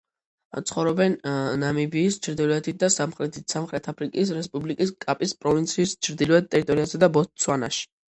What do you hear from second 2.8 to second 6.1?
და სამხრეთით, სამხრეთ აფრიკის რესპუბლიკის, კაპის პროვინციის